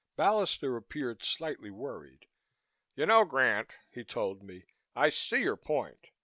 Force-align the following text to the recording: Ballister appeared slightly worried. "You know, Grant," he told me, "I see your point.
Ballister 0.17 0.75
appeared 0.79 1.23
slightly 1.23 1.69
worried. 1.69 2.25
"You 2.95 3.05
know, 3.05 3.23
Grant," 3.23 3.69
he 3.87 4.03
told 4.03 4.41
me, 4.41 4.63
"I 4.95 5.09
see 5.09 5.41
your 5.41 5.55
point. 5.57 6.07